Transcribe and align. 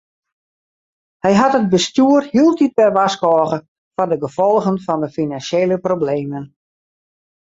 Hy 1.23 1.33
hat 1.39 1.57
it 1.59 1.71
bestjoer 1.73 2.23
hieltyd 2.33 2.75
wer 2.77 2.93
warskôge 2.97 3.57
foar 3.93 4.09
de 4.11 4.17
gefolgen 4.25 4.77
fan 4.85 5.03
de 5.03 5.09
finansjele 5.17 5.77
problemen. 5.87 6.45